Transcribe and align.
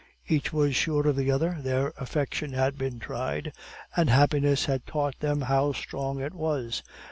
Each 0.27 0.51
was 0.51 0.75
sure 0.75 1.07
of 1.07 1.15
the 1.15 1.29
other; 1.29 1.57
their 1.61 1.89
affection 1.95 2.53
had 2.53 2.75
been 2.75 2.97
tried, 2.97 3.53
and 3.95 4.09
happiness 4.09 4.65
had 4.65 4.87
taught 4.87 5.19
them 5.19 5.41
how 5.41 5.73
strong 5.73 6.19
it 6.19 6.33
was. 6.33 6.81